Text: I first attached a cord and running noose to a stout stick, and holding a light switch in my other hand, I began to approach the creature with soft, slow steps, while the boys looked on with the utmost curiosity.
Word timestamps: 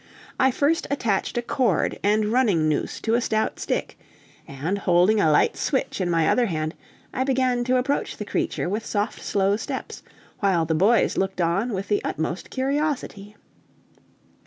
I 0.39 0.49
first 0.49 0.87
attached 0.89 1.37
a 1.37 1.43
cord 1.43 1.99
and 2.01 2.31
running 2.33 2.67
noose 2.67 2.99
to 3.01 3.13
a 3.13 3.21
stout 3.21 3.59
stick, 3.59 3.99
and 4.47 4.79
holding 4.79 5.21
a 5.21 5.29
light 5.31 5.55
switch 5.55 6.01
in 6.01 6.09
my 6.09 6.27
other 6.27 6.47
hand, 6.47 6.73
I 7.13 7.23
began 7.23 7.63
to 7.65 7.77
approach 7.77 8.17
the 8.17 8.25
creature 8.25 8.67
with 8.67 8.83
soft, 8.83 9.21
slow 9.21 9.57
steps, 9.57 10.01
while 10.39 10.65
the 10.65 10.73
boys 10.73 11.17
looked 11.17 11.39
on 11.39 11.71
with 11.71 11.87
the 11.89 12.03
utmost 12.03 12.49
curiosity. 12.49 13.35